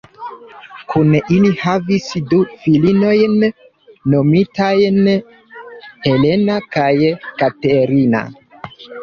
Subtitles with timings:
[0.93, 3.35] Kune ili havis du filinojn
[4.15, 4.99] nomitajn
[6.07, 6.91] Helena kaj
[7.45, 8.25] Katerina.